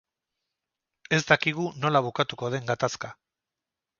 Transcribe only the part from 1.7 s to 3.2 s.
nola bukatuko den gatazka